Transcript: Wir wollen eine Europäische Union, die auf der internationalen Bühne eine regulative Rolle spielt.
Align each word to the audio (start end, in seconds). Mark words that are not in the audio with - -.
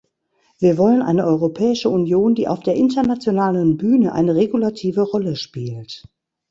Wir 0.57 0.79
wollen 0.79 1.03
eine 1.03 1.25
Europäische 1.27 1.87
Union, 1.89 2.33
die 2.33 2.47
auf 2.47 2.61
der 2.61 2.73
internationalen 2.73 3.77
Bühne 3.77 4.13
eine 4.13 4.33
regulative 4.35 5.01
Rolle 5.01 5.35
spielt. 5.35 6.05